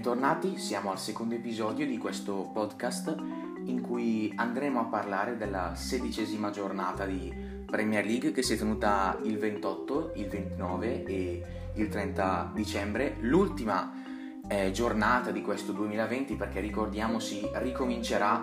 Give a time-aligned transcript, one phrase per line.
[0.00, 3.14] bentornati, siamo al secondo episodio di questo podcast
[3.64, 7.30] in cui andremo a parlare della sedicesima giornata di
[7.66, 11.44] Premier League che si è tenuta il 28, il 29 e
[11.74, 13.92] il 30 dicembre, l'ultima
[14.48, 18.42] eh, giornata di questo 2020 perché ricordiamo si ricomincerà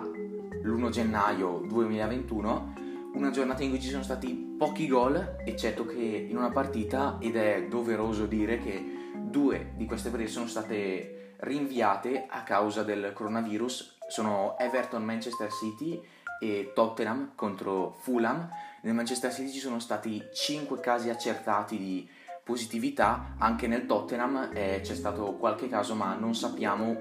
[0.62, 2.74] l'1 gennaio 2021,
[3.14, 7.34] una giornata in cui ci sono stati pochi gol, eccetto che in una partita ed
[7.34, 13.96] è doveroso dire che due di queste partite sono state rinviate a causa del coronavirus
[14.08, 16.00] sono Everton Manchester City
[16.40, 18.48] e Tottenham contro Fulham.
[18.82, 22.08] Nel Manchester City ci sono stati 5 casi accertati di
[22.42, 26.96] positività, anche nel Tottenham eh, c'è stato qualche caso ma non sappiamo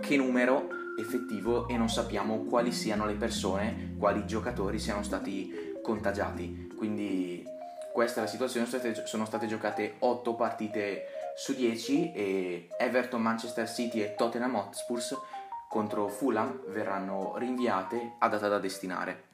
[0.00, 0.68] che numero
[0.98, 6.72] effettivo e non sappiamo quali siano le persone, quali giocatori siano stati contagiati.
[6.76, 7.44] Quindi
[7.92, 11.04] questa è la situazione, sono state, sono state giocate 8 partite
[11.34, 15.16] su 10 e Everton, Manchester City e Tottenham Hotspurs
[15.68, 19.30] contro Fulham verranno rinviate a data da destinare.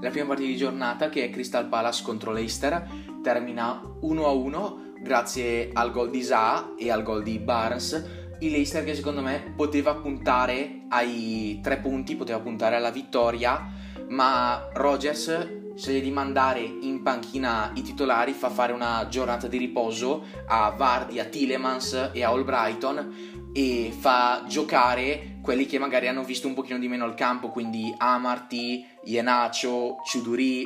[0.00, 2.86] La prima partita di giornata, che è Crystal Palace contro Leicester,
[3.22, 8.94] termina 1-1 grazie al gol di Zaha e al gol di Barnes il Leicester che
[8.94, 13.68] secondo me poteva puntare ai tre punti, poteva puntare alla vittoria,
[14.08, 20.24] ma Rogers sceglie di mandare in panchina i titolari, fa fare una giornata di riposo
[20.46, 26.46] a Vardy, a Tillemans e a Albrighton e fa giocare quelli che magari hanno visto
[26.46, 30.62] un pochino di meno il campo, quindi Amarty, Ienacio, Ciuduri,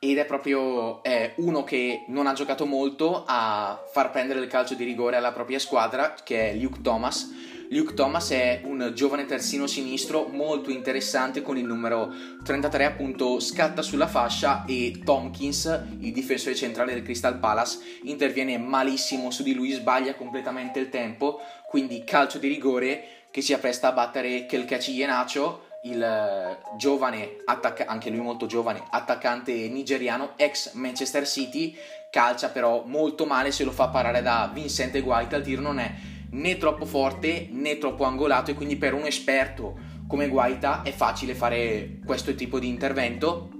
[0.00, 4.74] ed è proprio eh, uno che non ha giocato molto a far prendere il calcio
[4.74, 7.56] di rigore alla propria squadra, che è Luke Thomas.
[7.70, 12.10] Luke Thomas è un giovane terzino sinistro molto interessante con il numero
[12.42, 19.30] 33 appunto scatta sulla fascia e Tompkins, il difensore centrale del Crystal Palace, interviene malissimo
[19.30, 23.92] su di lui, sbaglia completamente il tempo, quindi calcio di rigore che si appresta a
[23.92, 31.26] battere Kelkachi Ienacho il eh, giovane, attacca- anche lui molto giovane, attaccante nigeriano, ex Manchester
[31.26, 31.76] City,
[32.10, 35.94] calcia però molto male, se lo fa parare da Vincente Guaita, il tiro non è
[36.30, 41.34] né troppo forte né troppo angolato e quindi per un esperto come Guaita è facile
[41.34, 43.50] fare questo tipo di intervento.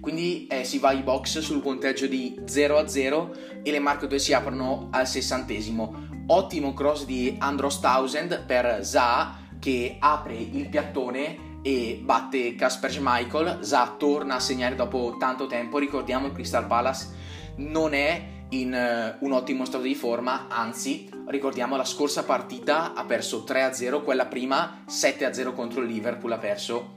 [0.00, 4.06] Quindi eh, si va ai box sul punteggio di 0 a 0 e le marche
[4.06, 6.04] 2 si aprono al sessantesimo.
[6.28, 13.58] Ottimo cross di Andros Tausend per Zaha che apre il piattone e batte Kasper Schmeichel.
[13.62, 15.78] Za torna a segnare dopo tanto tempo.
[15.78, 17.24] Ricordiamo il Crystal Palace
[17.56, 18.72] non è in
[19.20, 24.26] uh, un ottimo stato di forma, anzi, ricordiamo la scorsa partita ha perso 3-0, quella
[24.26, 26.94] prima 7-0 contro il Liverpool ha perso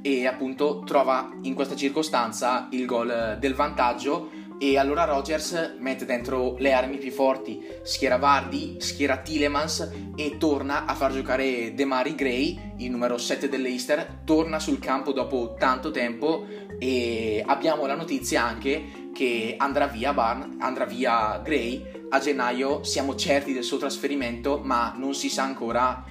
[0.00, 6.56] e appunto trova in questa circostanza il gol del vantaggio e allora Rogers mette dentro
[6.58, 12.74] le armi più forti, schiera Vardy, schiera Tillemans e torna a far giocare Demari Gray,
[12.78, 16.46] il numero 7 dell'Eister, torna sul campo dopo tanto tempo
[16.78, 22.06] e abbiamo la notizia anche che andrà via, Barn, andrà via Gray.
[22.10, 26.04] A gennaio, siamo certi del suo trasferimento ma non si sa ancora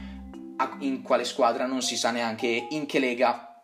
[0.79, 3.56] in quale squadra, non si sa neanche in che lega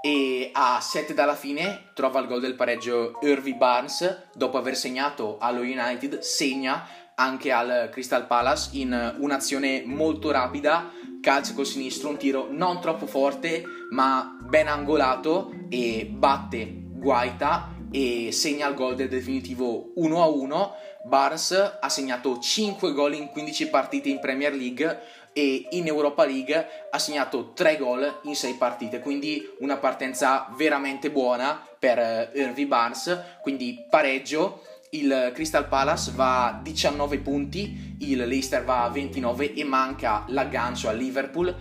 [0.00, 4.28] e a 7 dalla fine trova il gol del pareggio Irvy Barnes.
[4.34, 10.90] Dopo aver segnato allo United segna anche al Crystal Palace in un'azione molto rapida.
[11.20, 18.30] Calcia col sinistro un tiro non troppo forte ma ben angolato e batte Guaita e
[18.32, 20.70] segna il gol del definitivo 1-1
[21.04, 25.00] Barnes ha segnato 5 gol in 15 partite in Premier League
[25.32, 31.10] e in Europa League ha segnato 3 gol in 6 partite, quindi una partenza veramente
[31.10, 34.62] buona per Irvy eh, Barnes, quindi pareggio.
[34.90, 40.88] Il Crystal Palace va a 19 punti, il Leicester va a 29 e manca l'aggancio
[40.88, 41.54] al Liverpool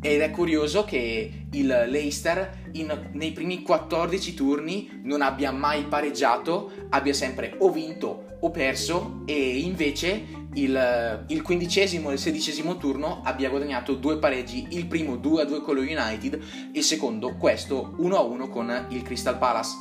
[0.00, 6.70] ed è curioso che il Leicester in, nei primi 14 turni non abbia mai pareggiato,
[6.90, 13.20] abbia sempre o vinto o perso e invece il, il quindicesimo e il sedicesimo turno
[13.24, 16.40] abbia guadagnato due pareggi, il primo 2-2 con lo United,
[16.72, 19.76] il secondo questo 1-1 con il Crystal Palace.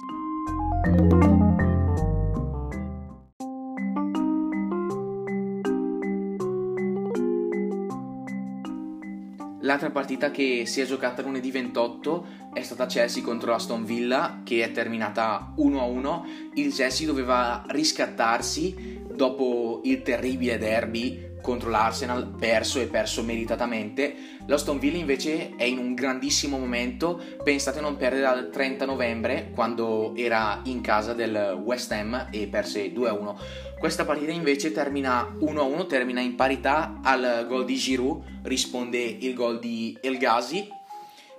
[9.65, 14.63] L'altra partita che si è giocata lunedì 28 è stata Chelsea contro Aston Villa che
[14.63, 16.21] è terminata 1-1.
[16.53, 24.15] Il Chelsea doveva riscattarsi dopo il terribile derby contro l'Arsenal, perso e perso meritatamente.
[24.47, 29.51] L'Aston Villa invece è in un grandissimo momento, pensate a non perdere dal 30 novembre
[29.53, 33.35] quando era in casa del West Ham e perse 2-1.
[33.77, 39.59] Questa partita invece termina 1-1, termina in parità al gol di Giroud, risponde il gol
[39.59, 40.67] di El Ghazi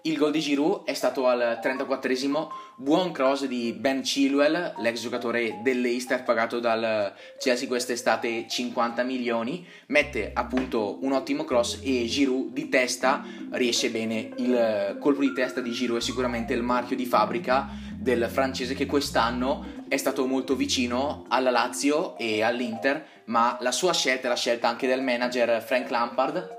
[0.06, 2.46] il gol di Giroud è stato al 34esimo,
[2.78, 10.30] buon cross di Ben Chilwell, l'ex giocatore dell'Eister pagato dal Chelsea quest'estate 50 milioni, mette
[10.34, 14.30] appunto un ottimo cross e Giroud di testa riesce bene.
[14.36, 18.84] Il colpo di testa di Giroud è sicuramente il marchio di fabbrica del francese che
[18.84, 24.68] quest'anno è stato molto vicino alla Lazio e all'Inter, ma la sua scelta, la scelta
[24.68, 26.54] anche del manager Frank Lampard,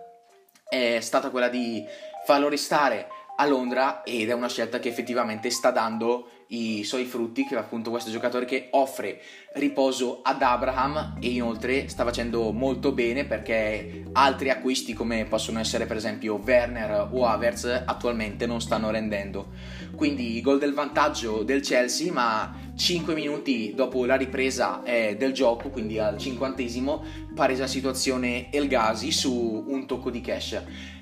[0.68, 1.86] è stata quella di
[2.26, 3.08] farlo restare
[3.40, 7.58] a Londra ed è una scelta che effettivamente sta dando i suoi frutti, che è
[7.58, 9.22] appunto questo giocatore che offre
[9.54, 15.86] riposo ad Abraham e inoltre sta facendo molto bene perché altri acquisti come possono essere
[15.86, 19.50] per esempio Werner o Havertz attualmente non stanno rendendo.
[19.96, 25.70] Quindi gol del vantaggio del Chelsea ma 5 minuti dopo la ripresa eh, del gioco,
[25.70, 27.04] quindi al cinquantesimo,
[27.36, 30.62] palesa situazione El Ghazi su un tocco di cash.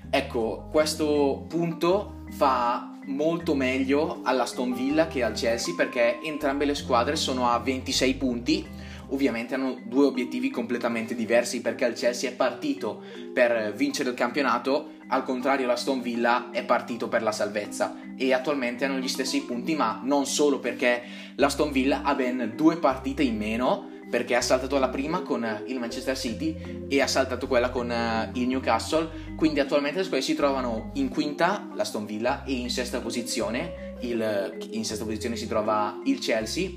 [0.09, 7.15] Ecco, questo punto fa molto meglio all'Aston Villa che al Chelsea perché entrambe le squadre
[7.15, 8.67] sono a 26 punti.
[9.09, 14.93] Ovviamente hanno due obiettivi completamente diversi perché il Chelsea è partito per vincere il campionato,
[15.09, 19.75] al contrario l'Aston Villa è partito per la salvezza e attualmente hanno gli stessi punti,
[19.75, 21.03] ma non solo perché
[21.35, 25.79] l'Aston Villa ha ben due partite in meno perché ha saltato la prima con il
[25.79, 30.35] Manchester City e ha saltato quella con eh, il Newcastle, quindi attualmente le squadre si
[30.35, 35.47] trovano in quinta la Stone Villa e in sesta posizione, il, in sesta posizione si
[35.47, 36.71] trova il Chelsea,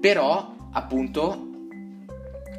[0.00, 1.50] però appunto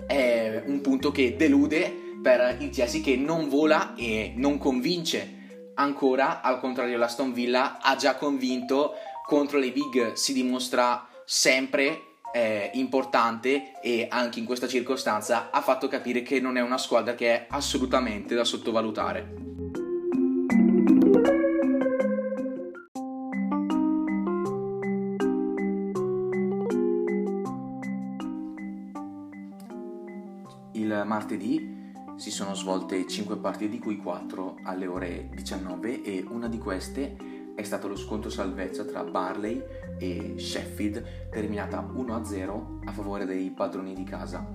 [0.07, 5.35] è un punto che delude per il Chelsea che non vola e non convince
[5.75, 8.94] ancora, al contrario la Stone Villa ha già convinto.
[9.25, 15.88] Contro le big si dimostra sempre eh, importante e anche in questa circostanza ha fatto
[15.88, 19.44] capire che non è una squadra che è assolutamente da sottovalutare.
[30.74, 36.50] Il martedì si sono svolte 5 partite, di cui 4 alle ore 19 e una
[36.50, 39.63] di queste è stato lo scontro salvezza tra Barley
[39.98, 44.46] e Sheffield, terminata 1-0 a favore dei padroni di casa.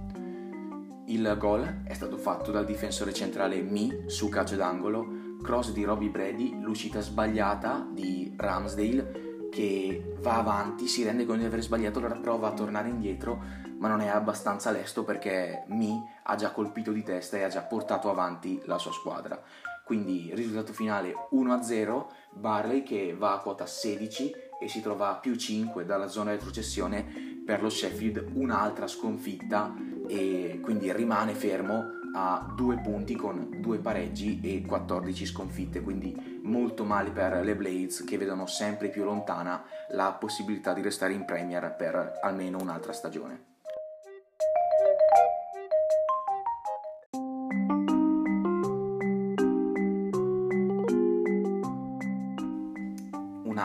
[1.07, 6.11] Il gol è stato fatto dal difensore centrale Mi su calcio d'angolo, cross di Robbie
[6.11, 12.15] Brady, l'uscita sbagliata di Ramsdale che va avanti, si rende conto di aver sbagliato, allora
[12.15, 13.43] prova a tornare indietro,
[13.79, 17.63] ma non è abbastanza lesto perché Mi ha già colpito di testa e ha già
[17.63, 19.43] portato avanti la sua squadra.
[19.91, 25.35] Quindi risultato finale 1-0, Barley che va a quota 16 e si trova a più
[25.35, 29.75] 5 dalla zona retrocessione per lo Sheffield, un'altra sconfitta
[30.07, 36.85] e quindi rimane fermo a due punti con due pareggi e 14 sconfitte, quindi molto
[36.85, 41.75] male per le Blades che vedono sempre più lontana la possibilità di restare in Premier
[41.75, 43.50] per almeno un'altra stagione.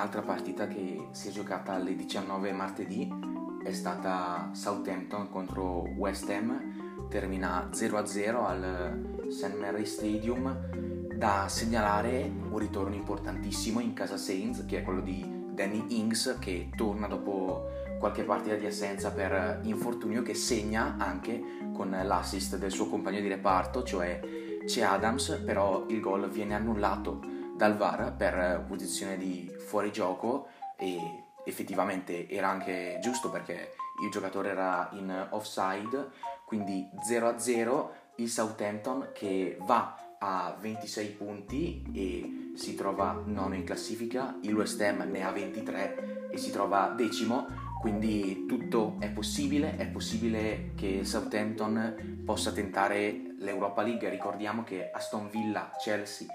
[0.05, 3.11] Un'altra partita che si è giocata alle 19 martedì
[3.63, 9.57] è stata Southampton contro West Ham, termina 0-0 al St.
[9.59, 11.09] Mary Stadium.
[11.15, 16.69] Da segnalare un ritorno importantissimo in casa Saints, che è quello di Danny Ings, che
[16.75, 17.63] torna dopo
[17.97, 21.41] qualche partita di assenza per infortunio, che segna anche
[21.73, 24.19] con l'assist del suo compagno di reparto, cioè
[24.67, 30.47] c'è Adams, però il gol viene annullato dal VAR per posizione di fuorigioco
[30.77, 36.09] e effettivamente era anche giusto perché il giocatore era in offside,
[36.45, 44.37] quindi 0-0 il Southampton che va a 26 punti e si trova nono in classifica,
[44.41, 47.47] il West Ham ne ha 23 e si trova decimo,
[47.79, 55.29] quindi tutto è possibile, è possibile che Southampton possa tentare l'Europa League, ricordiamo che Aston
[55.29, 56.27] Villa, Chelsea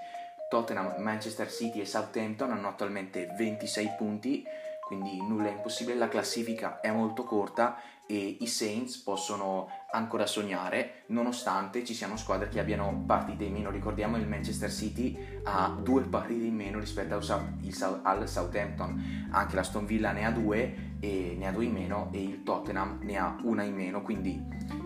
[0.51, 4.43] Tottenham, Manchester City e Southampton hanno attualmente 26 punti,
[4.85, 11.03] quindi nulla è impossibile, la classifica è molto corta e i Saints possono ancora sognare
[11.07, 13.69] nonostante ci siano squadre che abbiano partite in meno.
[13.69, 19.55] Ricordiamo il Manchester City ha due partite in meno rispetto al, South, al Southampton, anche
[19.55, 22.99] la Stone Villa ne ha due e ne ha due in meno e il Tottenham
[23.03, 24.37] ne ha una in meno, quindi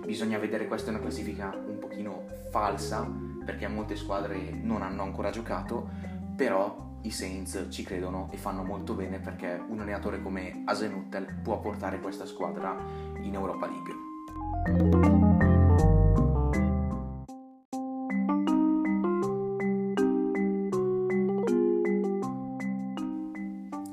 [0.05, 5.29] bisogna vedere questa è una classifica un pochino falsa perché molte squadre non hanno ancora
[5.29, 5.87] giocato,
[6.35, 11.59] però i Saints ci credono e fanno molto bene perché un allenatore come Asenuttel può
[11.59, 12.75] portare questa squadra
[13.21, 13.93] in Europa League.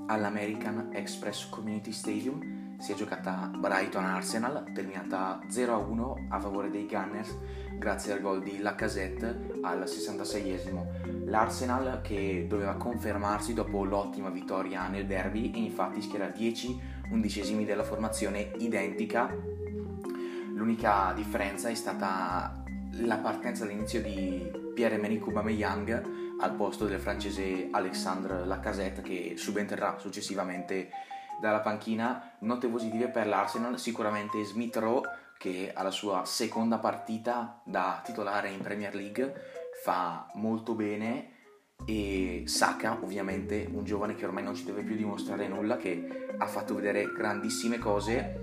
[0.06, 7.38] All'American Express Community Stadium si è giocata Brighton-Arsenal, terminata 0-1 a favore dei Gunners
[7.78, 11.26] grazie al gol di Lacazette al 66esimo.
[11.26, 16.80] L'Arsenal che doveva confermarsi dopo l'ottima vittoria nel derby e infatti schiera 10
[17.12, 19.32] undicesimi della formazione identica.
[20.52, 26.02] L'unica differenza è stata la partenza all'inizio di Pierre-Emerick Aubameyang
[26.40, 30.90] al posto del francese Alexandre Lacazette che subentrerà successivamente
[31.42, 32.36] dalla panchina.
[32.38, 38.60] Note positive per l'Arsenal, sicuramente Smith Rowe che alla sua seconda partita da titolare in
[38.60, 39.34] Premier League
[39.82, 41.30] fa molto bene
[41.84, 46.46] e Saka ovviamente un giovane che ormai non ci deve più dimostrare nulla che ha
[46.46, 48.40] fatto vedere grandissime cose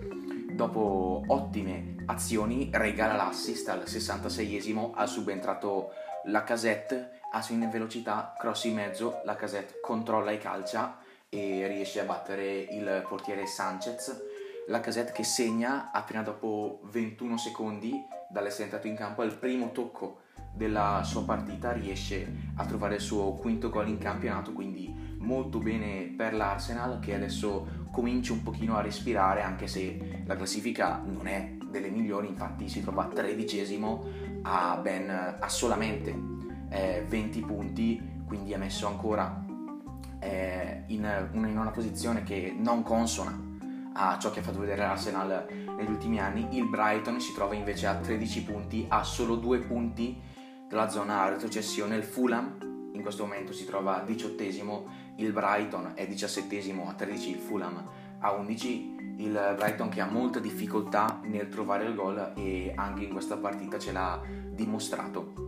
[0.51, 5.91] dopo ottime azioni regala l'assist al 66esimo al subentrato
[6.25, 10.97] la casette assegna in velocità cross in mezzo la casette controlla e calcia
[11.29, 14.25] e riesce a battere il portiere Sanchez.
[14.67, 17.93] La casetta che segna appena dopo 21 secondi
[18.29, 20.21] dall'essere entrato in campo al primo tocco
[20.53, 26.13] della sua partita riesce a trovare il suo quinto gol in campionato quindi molto bene
[26.15, 31.55] per l'Arsenal che adesso comincia un pochino a respirare anche se la classifica non è
[31.69, 34.05] delle migliori infatti si trova tredicesimo
[34.43, 35.09] a, ben,
[35.39, 36.15] a solamente
[36.69, 39.45] eh, 20 punti quindi ha messo ancora
[40.19, 43.47] eh, in, in una posizione che non consona
[43.93, 45.47] a ciò che ha fatto vedere l'Arsenal
[45.77, 50.21] negli ultimi anni, il Brighton si trova invece a 13 punti, a solo 2 punti
[50.67, 52.57] dalla zona retrocessione, il Fulham
[52.93, 54.43] in questo momento si trova a 18
[55.15, 57.83] il Brighton è 17 a 13, il Fulham
[58.19, 63.11] a 11, il Brighton che ha molta difficoltà nel trovare il gol e anche in
[63.11, 64.21] questa partita ce l'ha
[64.51, 65.47] dimostrato.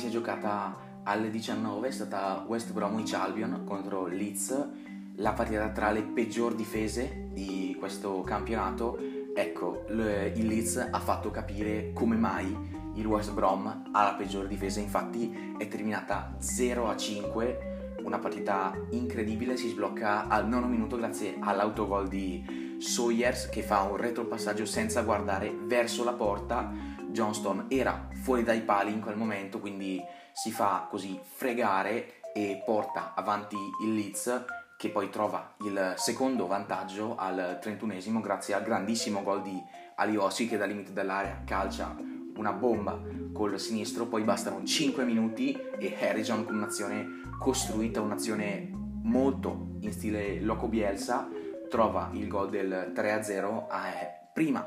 [0.00, 4.68] Si è giocata alle 19 è stata West Bromwich Albion contro Leeds,
[5.16, 8.98] la partita tra le peggior difese di questo campionato.
[9.34, 12.56] Ecco, il Leeds ha fatto capire come mai
[12.94, 18.74] il West Brom ha la peggior difesa, infatti è terminata 0 a 5, una partita
[18.92, 25.02] incredibile, si sblocca al nono minuto grazie all'autogol di Sawyers che fa un retropassaggio senza
[25.02, 26.72] guardare verso la porta
[27.12, 30.02] Johnston era fuori dai pali in quel momento, quindi
[30.32, 34.44] si fa così fregare e porta avanti il Leeds
[34.76, 39.60] che poi trova il secondo vantaggio al 31esimo grazie al grandissimo gol di
[39.96, 41.94] Aliossi che dal limite dell'area calcia
[42.36, 42.98] una bomba
[43.32, 47.06] col sinistro, poi bastano 5 minuti e Harrison con un'azione
[47.38, 48.70] costruita, un'azione
[49.02, 51.28] molto in stile Loco Bielsa,
[51.68, 54.66] trova il gol del 3-0 eh, prima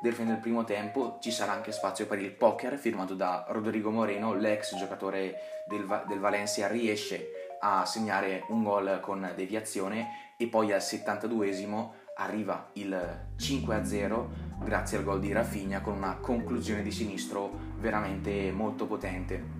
[0.00, 3.90] del fine del primo tempo ci sarà anche spazio per il poker firmato da Rodrigo
[3.90, 10.72] Moreno, l'ex giocatore del, del Valencia riesce a segnare un gol con deviazione e poi
[10.72, 14.26] al 72esimo arriva il 5-0
[14.62, 19.56] grazie al gol di Rafinha con una conclusione di sinistro veramente molto potente.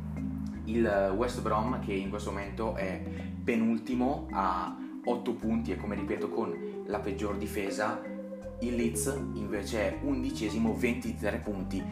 [0.64, 3.00] Il West Brom che in questo momento è
[3.42, 8.16] penultimo a 8 punti e come ripeto con la peggior difesa
[8.61, 11.83] il Leeds invece è undicesimo, 23 punti.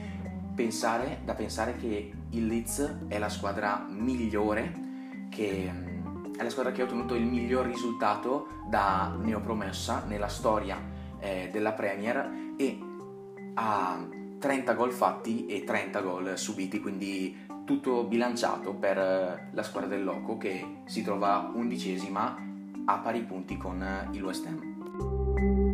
[0.54, 4.72] Pensare, da pensare che il Leeds è la squadra migliore,
[5.28, 5.72] che
[6.36, 10.78] è la squadra che ha ottenuto il miglior risultato da neopromessa nella storia
[11.18, 12.78] eh, della Premier e
[13.54, 14.06] ha
[14.38, 20.36] 30 gol fatti e 30 gol subiti, quindi tutto bilanciato per la squadra del Loco
[20.36, 22.44] che si trova undicesima
[22.86, 25.65] a pari punti con il West Ham.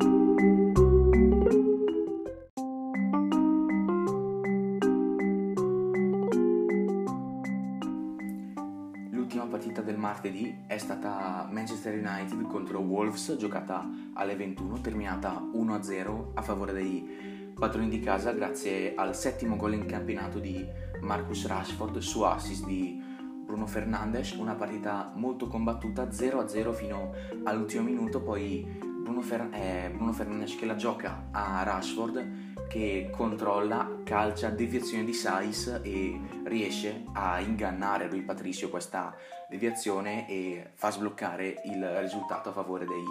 [10.22, 17.50] Martedì è stata Manchester United contro Wolves, giocata alle 21, terminata 1-0 a favore dei
[17.52, 20.64] padroni di casa grazie al settimo gol in campionato di
[21.00, 23.02] Marcus Rashford su assist di
[23.44, 27.12] Bruno Fernandes, una partita molto combattuta 0-0 fino
[27.42, 28.64] all'ultimo minuto, poi
[29.02, 35.12] Bruno, Fer- eh, Bruno Fernandes che la gioca a Rashford che controlla, calcia, deviazione di
[35.12, 39.14] Sais e riesce a ingannare lui Patricio questa
[39.46, 43.04] deviazione e fa sbloccare il risultato a favore dei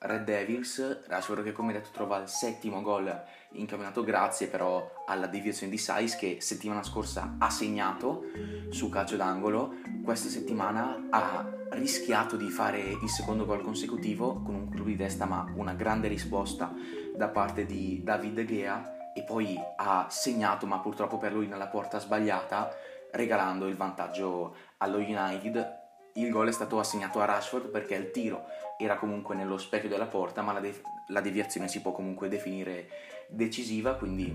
[0.00, 1.06] Red Devils.
[1.06, 3.06] Rashford che come detto trova il settimo gol
[3.52, 8.24] in campionato grazie però alla deviazione di Sais che settimana scorsa ha segnato
[8.68, 9.76] su calcio d'angolo.
[10.04, 15.24] Questa settimana ha rischiato di fare il secondo gol consecutivo con un colpo di testa
[15.24, 16.72] ma una grande risposta
[17.16, 22.00] da parte di David Gea e poi ha segnato ma purtroppo per lui nella porta
[22.00, 22.70] sbagliata
[23.12, 25.78] regalando il vantaggio allo United.
[26.14, 28.44] Il gol è stato assegnato a Rashford perché il tiro
[28.78, 32.88] era comunque nello specchio della porta ma la, de- la deviazione si può comunque definire
[33.28, 34.34] decisiva quindi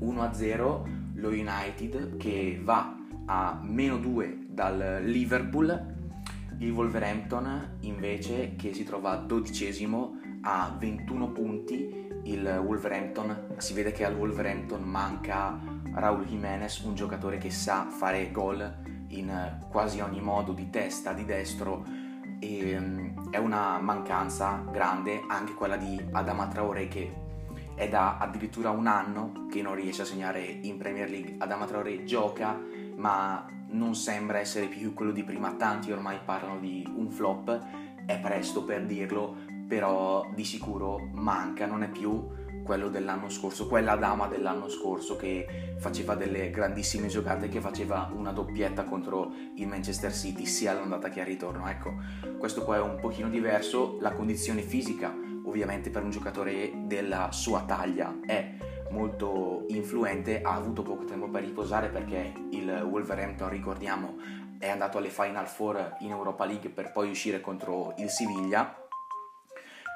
[0.00, 2.94] 1-0 lo United che va
[3.26, 5.95] a meno 2 dal Liverpool
[6.58, 14.04] il Wolverhampton invece che si trova dodicesimo a 21 punti, il Wolverhampton, si vede che
[14.04, 15.58] al Wolverhampton manca
[15.92, 21.24] Raul Jimenez, un giocatore che sa fare gol in quasi ogni modo di testa, di
[21.24, 21.84] destro
[22.38, 27.24] e um, è una mancanza grande anche quella di Adama Traoré che
[27.74, 31.36] è da addirittura un anno che non riesce a segnare in Premier League.
[31.38, 32.58] Adama Traoré gioca
[32.96, 37.60] ma non sembra essere più quello di prima, tanti ormai parlano di un flop,
[38.06, 39.36] è presto per dirlo,
[39.68, 45.76] però di sicuro manca, non è più quello dell'anno scorso, quella dama dell'anno scorso che
[45.78, 51.20] faceva delle grandissime giocate, che faceva una doppietta contro il Manchester City sia all'andata che
[51.20, 51.68] al ritorno.
[51.68, 51.94] Ecco,
[52.38, 55.14] questo qua è un pochino diverso, la condizione fisica
[55.44, 58.56] ovviamente per un giocatore della sua taglia è
[58.90, 64.16] molto influente, ha avuto poco tempo per riposare perché il Wolverhampton, ricordiamo,
[64.58, 68.84] è andato alle Final Four in Europa League per poi uscire contro il Siviglia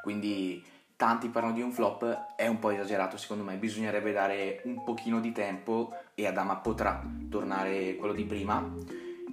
[0.01, 0.63] quindi
[0.97, 5.21] tanti parlano di un flop, è un po' esagerato secondo me, bisognerebbe dare un pochino
[5.21, 8.77] di tempo e Adama potrà tornare quello di prima.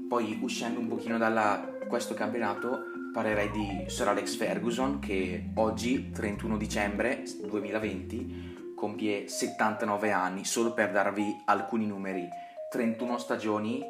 [0.08, 6.58] Poi uscendo un pochino da questo campionato parlerei di Sir Alex Ferguson che oggi, 31
[6.58, 12.30] dicembre 2020, compie 79 anni, solo per darvi alcuni numeri,
[12.70, 13.84] 31 stagioni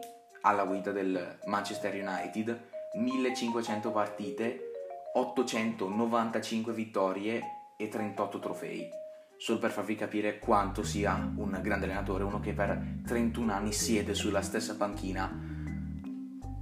[0.44, 2.58] alla guida del Manchester United,
[2.94, 4.72] 1500 partite,
[5.14, 7.42] 895 vittorie
[7.78, 8.90] e 38 trofei.
[9.36, 14.14] Solo per farvi capire quanto sia un grande allenatore, uno che per 31 anni siede
[14.14, 15.57] sulla stessa panchina.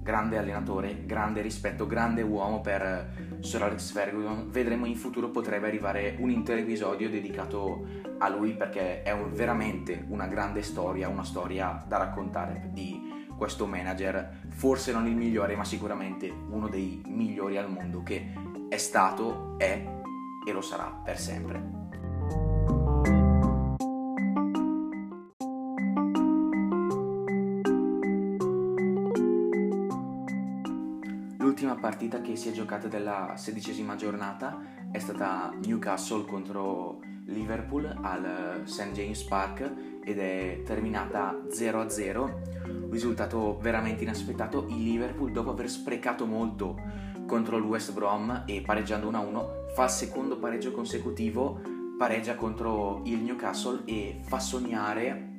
[0.06, 4.52] Grande allenatore, grande rispetto, grande uomo per Sir Alex Ferguson.
[4.52, 7.88] Vedremo in futuro potrebbe arrivare un intero episodio dedicato
[8.20, 13.66] a lui perché è un, veramente una grande storia, una storia da raccontare di questo
[13.66, 18.32] manager, forse non il migliore, ma sicuramente uno dei migliori al mondo che
[18.70, 19.84] è stato, è
[20.46, 21.75] e lo sarà per sempre.
[31.86, 34.60] Partita che si è giocata della sedicesima giornata
[34.92, 38.90] è stata Newcastle contro Liverpool al St.
[38.92, 39.72] James Park
[40.04, 44.66] ed è terminata 0-0, risultato veramente inaspettato.
[44.68, 46.76] Il Liverpool dopo aver sprecato molto
[47.28, 51.62] contro il West Brom e pareggiando 1-1 fa il secondo pareggio consecutivo,
[52.00, 55.36] pareggia contro il Newcastle e fa sognare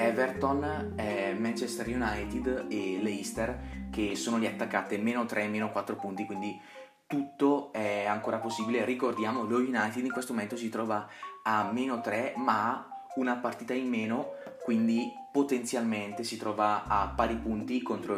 [0.00, 6.24] Everton, eh, Manchester United e Leicester che sono lì attaccate meno 3, meno 4 punti,
[6.24, 6.58] quindi
[7.06, 8.84] tutto è ancora possibile.
[8.84, 11.06] Ricordiamo, lo United in questo momento si trova
[11.42, 17.82] a meno 3, ma una partita in meno, quindi potenzialmente si trova a pari punti
[17.82, 18.16] contro,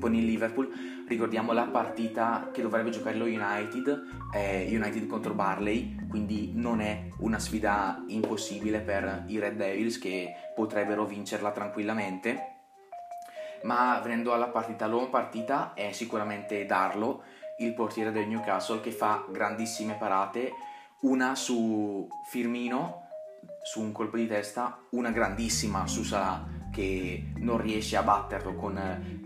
[0.00, 0.72] con il Liverpool.
[1.06, 7.08] Ricordiamo la partita che dovrebbe giocare lo United, è United contro Barley, quindi non è
[7.18, 12.54] una sfida impossibile per i Red Devils che potrebbero vincerla tranquillamente.
[13.62, 17.22] Ma venendo alla partita, l'uomo partita è sicuramente Darlo,
[17.58, 20.52] il portiere del Newcastle che fa grandissime parate,
[21.00, 23.05] una su Firmino
[23.62, 28.78] su un colpo di testa, una grandissima su Salah che non riesce a batterlo con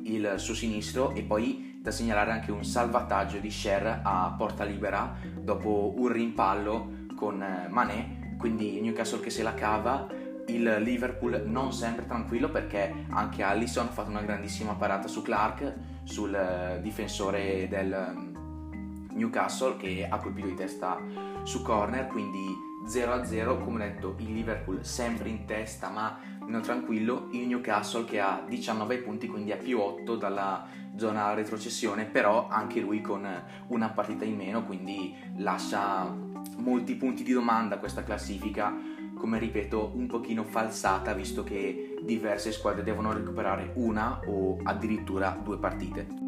[0.05, 5.17] il suo sinistro e poi da segnalare anche un salvataggio di Sher a porta libera
[5.39, 10.07] dopo un rimpallo con Mané, quindi Newcastle che se la cava
[10.47, 15.75] il Liverpool non sempre tranquillo perché anche Allison ha fatto una grandissima parata su Clark,
[16.05, 18.29] sul difensore del
[19.13, 20.99] Newcastle che ha colpito di testa
[21.45, 27.47] su corner, quindi 0-0, come detto il Liverpool sempre in testa ma meno tranquillo, il
[27.47, 33.01] Newcastle che ha 19 punti quindi è più 8 dalla zona retrocessione, però anche lui
[33.01, 33.27] con
[33.69, 36.13] una partita in meno, quindi lascia
[36.57, 38.77] molti punti di domanda questa classifica,
[39.15, 45.59] come ripeto un pochino falsata visto che diverse squadre devono recuperare una o addirittura due
[45.59, 46.20] partite.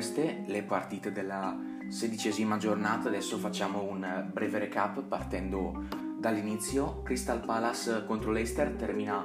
[0.00, 1.54] Queste le partite della
[1.88, 7.02] sedicesima giornata, adesso facciamo un breve recap partendo dall'inizio.
[7.02, 9.22] Crystal Palace contro Leicester termina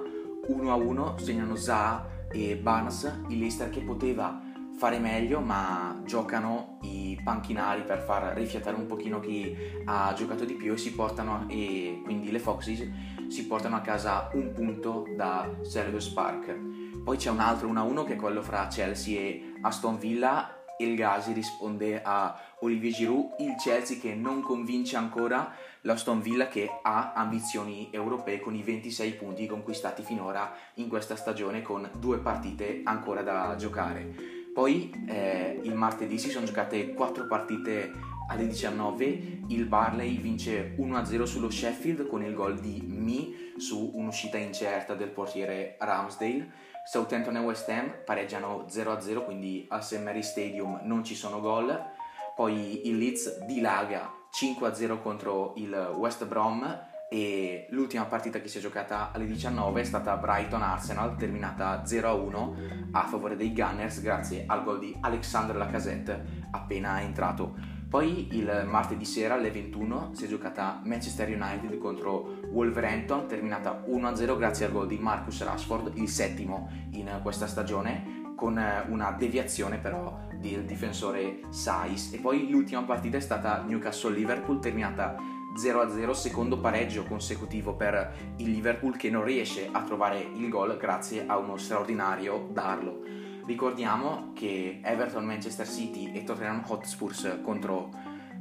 [0.49, 4.37] 1-1, segnano Zaha e Barnes, il Leicester che poteva
[4.77, 10.55] fare meglio ma giocano i panchinari per far rifiatare un pochino chi ha giocato di
[10.55, 12.85] più e si portano e quindi le Foxes
[13.29, 18.13] si portano a casa un punto da Selhurst Park poi c'è un altro 1-1 che
[18.13, 20.64] è quello fra Chelsea e Aston Villa.
[20.77, 26.69] Il Gasi risponde a Olivier Giroud, il Chelsea che non convince ancora l'Aston Villa che
[26.81, 32.81] ha ambizioni europee con i 26 punti conquistati finora in questa stagione con due partite
[32.83, 34.43] ancora da giocare.
[34.53, 37.91] Poi eh, il martedì si sono giocate 4 partite
[38.27, 44.37] alle 19 il Barley vince 1-0 sullo Sheffield con il gol di Mi su un'uscita
[44.37, 46.73] incerta del portiere Ramsdale.
[46.85, 50.01] Southampton e West Ham pareggiano 0-0, quindi al St.
[50.01, 51.93] Mary Stadium non ci sono gol.
[52.35, 58.61] Poi il Leeds dilaga 5-0 contro il West Brom e l'ultima partita che si è
[58.61, 64.79] giocata alle 19 è stata Brighton-Arsenal, terminata 0-1 a favore dei Gunners grazie al gol
[64.79, 67.55] di Alexandre Lacazette appena entrato.
[67.89, 74.37] Poi il martedì sera alle 21 si è giocata Manchester United contro Wolverhampton, terminata 1-0
[74.37, 80.17] grazie al gol di Marcus Rashford, il settimo in questa stagione, con una deviazione però
[80.39, 82.13] del difensore Sais.
[82.13, 85.17] E poi l'ultima partita è stata Newcastle-Liverpool, terminata
[85.61, 91.25] 0-0, secondo pareggio consecutivo per il Liverpool che non riesce a trovare il gol grazie
[91.27, 93.01] a uno straordinario Darlo.
[93.45, 97.91] Ricordiamo che Everton, Manchester City e Tottenham Hotspurs contro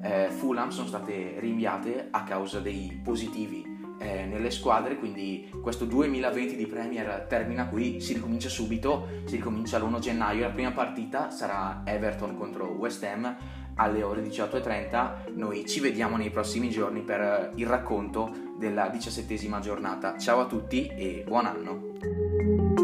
[0.02, 3.73] eh, Fulham sono state rinviate a causa dei positivi
[4.04, 9.78] eh, nelle squadre, quindi questo 2020 di Premier termina qui, si ricomincia subito, si ricomincia
[9.78, 13.36] l'1 gennaio, la prima partita sarà Everton contro West Ham
[13.76, 20.16] alle ore 18.30, noi ci vediamo nei prossimi giorni per il racconto della diciassettesima giornata.
[20.18, 22.83] Ciao a tutti e buon anno!